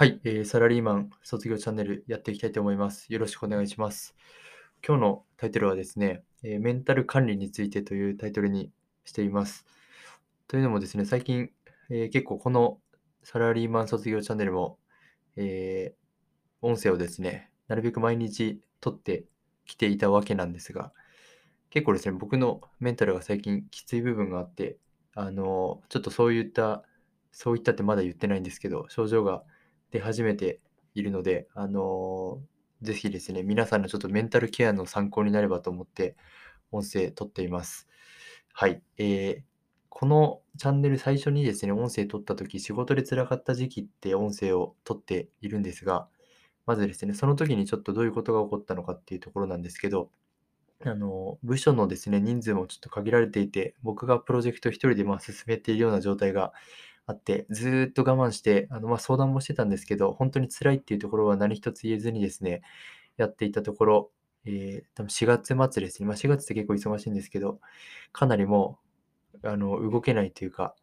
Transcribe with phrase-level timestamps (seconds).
[0.00, 3.12] はい、えー、サラリーマン卒業チャンネルやっていきたいと思います。
[3.12, 4.16] よろしくお願いします。
[4.82, 8.72] 今日のタイトルはですね、えー、メンタル管理についてというタイトルに
[9.04, 9.66] しています。
[10.48, 11.50] というのもですね、最近、
[11.90, 12.78] えー、結構この
[13.24, 14.78] サラリーマン卒業チャンネルも、
[15.36, 19.26] えー、音声をですね、なるべく毎日撮って
[19.66, 20.94] きていたわけなんですが、
[21.68, 24.78] 結構ですね、僕のメンタルが最近きつい部分があって、
[25.14, 26.84] あの、ちょっとそういった、
[27.32, 29.44] そういったってまだ言ってないんですけど、症状が
[29.90, 30.60] 出始めて
[30.94, 36.16] いるので、あのー、ぜひですね、皆さんのちょっとメンタルケアの参考になればと思って、
[36.72, 37.88] 音声撮っています。
[38.52, 38.82] はい。
[38.96, 39.42] えー、
[39.88, 46.08] このチャンネル最初にですね、音声撮った時、仕事で辛かった時期って音声を撮っているんですが、
[46.66, 50.10] まずですね、その時にちょっとどういうことが起こったのかっていうところなんですけど、
[50.84, 56.52] あの、部署のですね、人数もちょっと限られていて、僕がプロジェクト一人でまあ進めているような状態が
[57.10, 62.62] あって、ずっと我慢して、あの、ま、相談もしてたんですけど、本当に辛いっていうところは何一つ言えずにですね、
[63.16, 64.10] やっていたところ、
[64.46, 66.08] えー、多分4月末ですね。
[66.08, 67.60] ま、4月って結構忙しいんですけど、
[68.12, 68.78] かなりも
[69.42, 70.74] う、あの、動けないというか、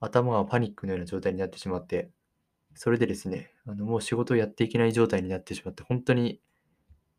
[0.00, 2.10] 頭がパニックのような状態になってしまって、
[2.74, 6.40] それでですね、あの、もう仕事をやっていけない状態になってしまって、本当に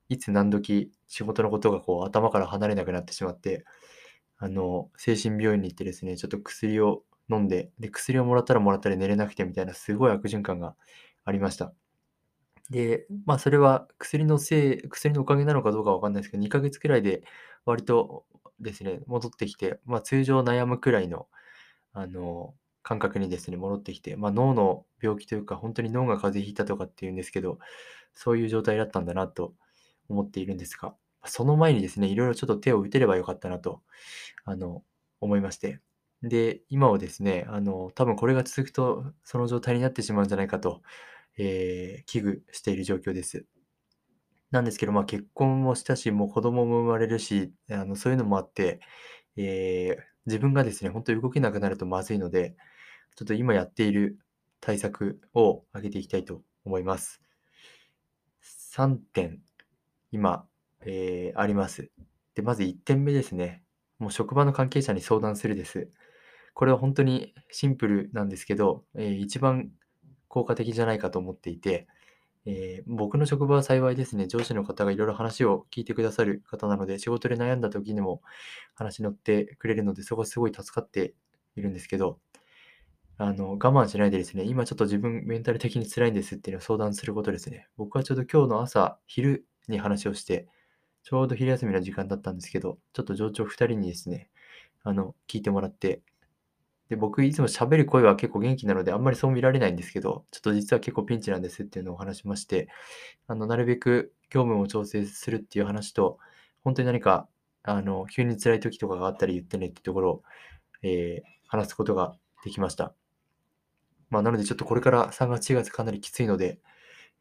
[0.09, 3.65] いつ何時仕事のことがこう頭から離れなくなってしまって、
[4.37, 10.75] あの、精神病院に行ってですね、ちょっと薬を飲んで、で、薬をもらったらもらったら寝れなくてみたいなすごい悪循環が
[11.25, 11.73] ありました。
[12.69, 17.23] で、まあそれは薬のせい、薬のおかげなのかどうかわかんないですけど、2ヶ月くらいで
[17.65, 18.25] 割と
[18.59, 21.27] ですね、戻ってきて、まあ通常悩むくらいの、
[21.93, 27.59] あの、感覚にですね、戻ってきて、まあ脳の病気というか、本当に脳が風邪ひいたとかっていうんですけど、
[28.13, 29.53] そういう状態だったんだなと
[30.09, 30.95] 思っているんですが、
[31.25, 33.81] その前にですね、いろいろちょっと手を打てればよかったなと、
[34.45, 34.83] あの、
[35.21, 35.79] 思いまして、
[36.23, 40.81] で、今はですね、あの、多分これが続くと、その状態になってしまうんじゃないかと、
[41.37, 43.45] えー、危惧している状況です。
[44.51, 48.81] なんですけど、まあ、結婚もしたし、もう子供も生まれるし、あの、そういうのもあって、
[49.37, 52.55] えー、自分がですね、本当に動けなくなるとまずいので、
[53.15, 54.19] ちょっと今やっている
[54.59, 57.21] 対策を挙げていきたいと思います。
[58.41, 59.41] 3点、
[60.11, 60.45] 今、
[60.85, 61.89] えー、あります。
[62.35, 63.63] で、まず1点目ですね。
[63.99, 65.89] もう職場の関係者に相談するです。
[66.53, 69.71] これは本当にシンプルなんですけど、えー、一番
[70.27, 71.87] 効果的じゃないかと思っていて、
[72.45, 78.21] えー、僕の職場は幸いですね、上司の方がいろいろ話を聞いてくださる方なので、仕事で悩んだ時にも
[78.73, 81.13] 話に乗ってくれるので、そこはすごい助かって
[81.55, 82.19] いるんですけど、
[83.17, 87.67] あの、我慢しないでですね、今ちょっと自分メンタル的に辛いんですっていうのを相談することですね。
[87.77, 90.47] 僕はちょうど今日の朝、昼に話をして、
[91.03, 94.31] ちょうど昼休みの時間だったんですけど、ちょっと上長2人にですね、
[94.83, 96.01] あの、聞いてもらって、
[96.91, 102.67] で、僕いつも喋る声は結構元気なので、あんまりそう見られないんですけど、ちょっと実は結構ピンチなんですっていうのを話しまして、
[103.27, 106.19] あの、なるべく業務を調整するっていう話と、
[106.65, 107.29] 本当に何か、
[107.63, 110.23] あの、急に辛い時とかがあったら言ってねっていうところを、
[110.83, 112.13] えー、話すことが
[112.43, 112.93] できました。
[114.09, 116.59] まあ、なのでちょっとこれから3月4月かなりきついので、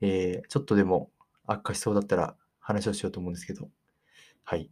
[0.00, 1.12] えー、ちょっとでも
[1.46, 3.68] 悪化しそうだったら話をしようと思うんですけど、
[4.42, 4.68] はい。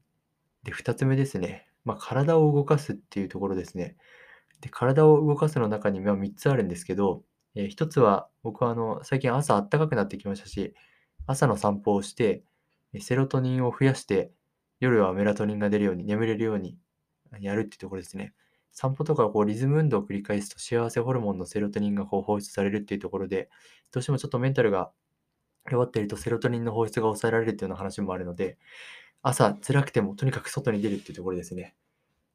[0.65, 1.69] で、2つ目ですね。
[1.85, 3.97] まあ、体を動かすっていうところですね。
[4.61, 7.23] で、体を動かすの中には3つあるんですけど、
[7.55, 10.75] えー、1つは僕はあの最近朝暖かくなってきましたし、
[11.27, 12.43] 朝の散歩をして、
[13.01, 14.33] セロトニンを増やして、
[14.81, 16.79] 夜はメラトニンが出るように、眠れるように
[17.41, 18.35] やるっていうところですね。
[18.73, 23.51] 散歩とかこうリズム運動を繰り返すと幸せホルモンのセロトニンがこう放出されるっていうところで、
[23.93, 24.91] どうしてもちょっとメンタルが
[25.71, 28.59] 弱っているとセロトニンの放出が抑えられるっていうような話もあるので、
[29.23, 31.75] 朝辛くてもとにかく外に出るっていうところですね。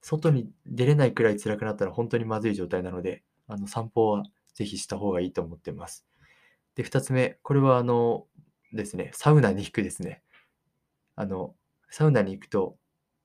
[0.03, 6.05] 外に出れないくらい辛くなったら本当にまずい状態なので、あの散歩はぜひした方がいいと思ってます。
[6.75, 8.25] で、2つ目、これはあの
[8.73, 10.21] ですね、サウナに行くですね。
[11.15, 11.55] あの、
[11.89, 12.75] サウナに行くと、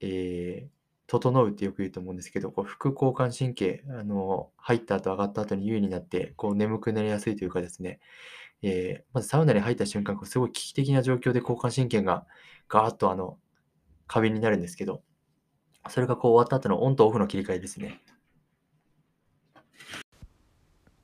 [0.00, 0.70] えー、
[1.08, 7.98] 整うってよく言うと思うんですけど、こう副交感神経、あの、入った後上がった後に優位になって、こう眠くなりやすいというかですね、
[8.62, 12.24] えー、まずサウナに入った瞬間、すごい危機的な状況で交感神経が
[12.68, 13.36] ガーッとあの、
[14.06, 15.02] 過敏になるんですけど、
[15.88, 18.00] それがこう終わった後のオンとオフの切り替えですね。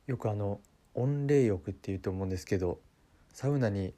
[0.07, 0.61] よくあの
[0.95, 2.79] 温冷浴っていうと思うんですけど
[3.33, 3.95] サウナに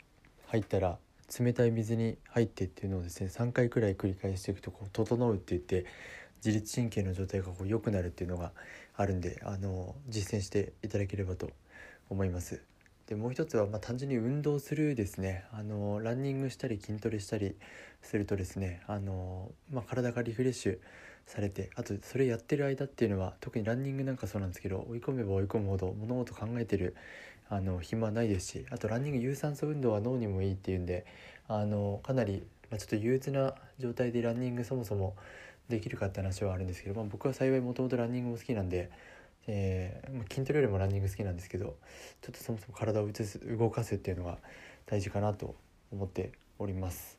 [0.46, 0.98] 入ったら
[1.38, 5.86] 冷たい水に入ってっていうのをですね3回くらい繰り返していくとこう整うって言って
[6.44, 8.52] 自律神経の状態がこう良くなるっていうのが
[8.94, 11.50] あるんであの実践していただければと
[12.08, 12.62] 思います。
[13.06, 15.44] でもう一つはま単純に運動するですね。
[15.52, 17.54] あのランニングしたり筋トレしたり
[18.02, 20.78] するとですねあの、まあ、体がリフレッシュ
[21.26, 26.96] されてあとそれやってる間っていうのは特にランニングなんかそうなんですけど追い込めば追い込むほど物事考えてる
[27.48, 31.06] あの暇ないですしあとランニング有酸素運動は脳にもいいっていうんで
[31.48, 35.14] あのかなり、まあ、ちょっと憂鬱な状態でランニングそもそも
[35.68, 38.90] できるかって話はあるんですけど、まあ、僕は幸いもともとランニングも好きなんで、
[39.46, 41.76] えーま、筋トレよりもランニング好きなんですけど
[42.20, 44.38] ちょっとそもそも体を移す動かすっていうのが
[44.86, 45.54] 大事かなと
[45.92, 47.18] 思っております。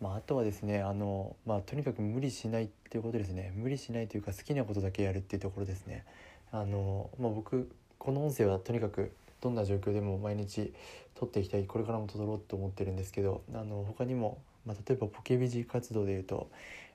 [0.00, 6.04] まあ、あとはですねあの、まあ、とにかく無理しないっていうことですね無理しないというか好きなことだけやるっていうところですね
[6.52, 7.68] あの、まあ、僕
[7.98, 9.10] この音声はとにかく
[9.40, 10.72] どんな状況でも毎日
[11.16, 16.48] 撮っていきたいこれからも撮ろうと思ってるんですけどあの他にも、まあ、例えばポケビジ活動でいうと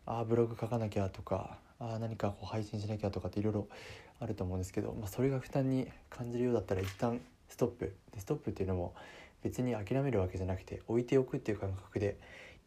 [0.05, 3.67] ああブログ書かなきゃとかあ何かこう配信しなきゃとかっていろいろ
[4.23, 8.93] あると思うんですけど、まあ、それが負担に感じるようだったら一旦ストップでストップっていうのも
[9.43, 12.17] 別に諦めるわけじゃなくて置いておくっていう感覚で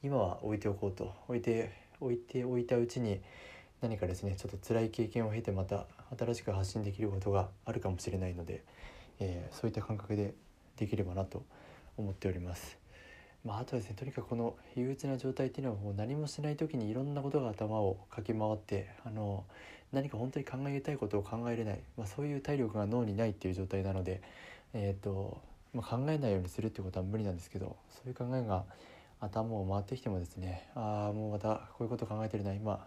[0.02, 3.20] 今は置いておこうと置いて置いておいたうちに
[3.80, 5.86] 何かですねちょっと辛い経験を経てまた
[6.18, 8.62] 新しく発信できることがあるかもしれないので、
[9.18, 10.34] えー、そういった感覚で
[10.76, 11.42] できればなと
[11.96, 12.78] 思っております。
[13.44, 19.44] まあ、あとはですねとにかくこの憂鬱な状態っていうのはもう何もしない時にいろんなことが頭を駆け回ってあの
[19.92, 24.20] 何か本当に考えたいことを考えれない、まあ、そういう体力が脳にないっていう状態なので、
[24.74, 25.38] えーと
[25.72, 28.64] まあ、考えないようにするってことは無理なんですけどそういう考えが
[29.20, 32.86] 頭を回ってきてもですねああもうまたこういうこと考えてるな今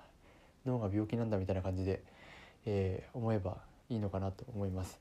[0.66, 2.04] 脳が病気なんだみたいな感じで、
[2.66, 3.58] えー、思えば
[3.90, 5.00] いいのかなと思います。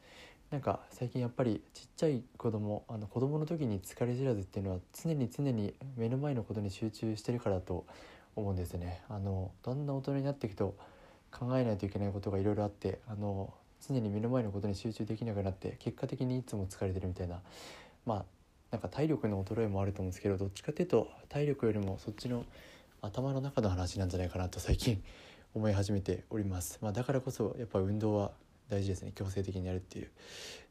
[0.50, 7.84] なんか最近やっぱりちっちゃい子供あの子供の時に疲れ知らずっていうのは常に常に目の前のことに集中してるからと
[8.34, 9.02] 思うんですね。
[9.10, 10.74] あのだんだん大人になっていくと
[11.30, 13.52] 考えないといけないことがいろいろあってあの
[13.86, 17.40] 常に目の前のことに集中できなくなって結果的にいつも疲れてるみたいな
[18.06, 18.24] まあ
[18.70, 22.44] なんか体力の衰えもあると思うんですけどどっちかっていうと体力よりもそっちの
[23.00, 25.02] 頭の中の話なんじゃないかなと最近
[25.54, 28.32] 思い始めております、まあ、だからこそやっぱ運動は
[28.68, 29.12] 大事ですね。
[29.14, 30.10] 強制的にやるっていう。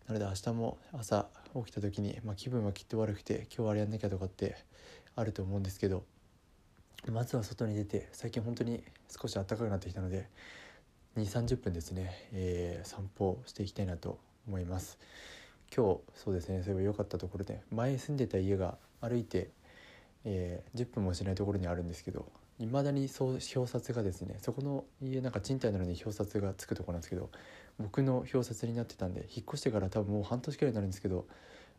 [0.08, 1.28] なので明日も朝
[1.66, 4.56] 起きた時に、まあ、気分はきっと悪くて今日はあれやんなきゃとかって
[5.16, 6.04] あると思うんですけど
[7.12, 10.28] まずは外に出て最近本当に少し暖かくなってきたので
[11.18, 15.00] 2 3 0分ですね、えー、散歩していきたいなと思います。
[15.76, 19.50] 今日そうですねそういえば良かったところで前住んでた家が歩いて、
[20.24, 22.26] えー、10分もしないところにあるんですけど
[22.60, 27.30] いまだにそう表札がですねそこの家なんか賃貸なのに表札がつくとこなんですけど
[27.80, 31.28] 僕の表札になってたんで引っ越してから多分もう半年くらいになるんですけど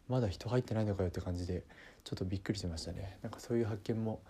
[0.08, 1.64] まだ人入ってないのかよって感じで
[2.04, 4.20] ちょっとびっくりしましたねなんかそういう発見も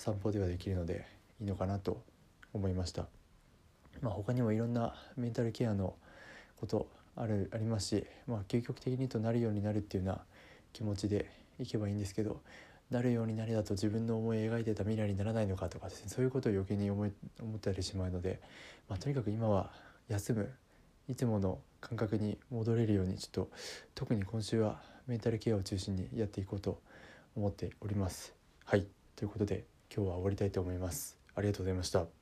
[0.00, 1.04] 散歩ではできるので
[1.42, 2.02] いいのかなと
[2.54, 3.04] 思いました
[4.00, 5.94] まあ他にもいろんなメンタルケアの
[6.58, 10.22] ことあるありますし、まあ、究極的にとなるようになるっていうような
[10.72, 12.40] 気持ちでいけばいいんですけど
[12.90, 18.40] なるようになれだと自分の思い描いてた未来にならないのかとかですねそういうことを余計に思い思ったりしまうので、
[18.88, 19.70] まあ、とにかく今は
[20.08, 20.50] 休む
[21.10, 23.50] いつもの感覚に戻れるようにちょっと
[23.94, 26.80] 特に今週はメンタルケアを中心にやっていこうと
[27.36, 28.32] 思っております。
[28.64, 31.18] はいということで今日は終わりたいと思います。
[31.34, 32.19] ありがとうございました。